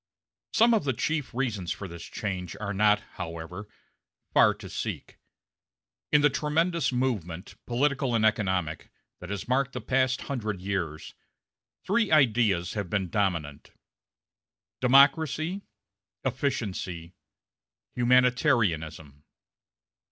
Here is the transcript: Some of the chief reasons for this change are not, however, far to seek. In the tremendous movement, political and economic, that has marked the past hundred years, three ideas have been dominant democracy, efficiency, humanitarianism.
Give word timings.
Some 0.53 0.73
of 0.73 0.83
the 0.83 0.93
chief 0.93 1.31
reasons 1.31 1.71
for 1.71 1.87
this 1.87 2.01
change 2.03 2.55
are 2.59 2.73
not, 2.73 3.01
however, 3.17 3.67
far 4.33 4.55
to 4.55 4.67
seek. 4.67 5.19
In 6.11 6.21
the 6.21 6.29
tremendous 6.31 6.91
movement, 6.91 7.53
political 7.67 8.15
and 8.15 8.25
economic, 8.25 8.89
that 9.19 9.29
has 9.29 9.47
marked 9.47 9.73
the 9.73 9.79
past 9.79 10.23
hundred 10.23 10.59
years, 10.59 11.13
three 11.83 12.11
ideas 12.11 12.73
have 12.73 12.89
been 12.89 13.11
dominant 13.11 13.73
democracy, 14.79 15.61
efficiency, 16.23 17.13
humanitarianism. 17.93 19.23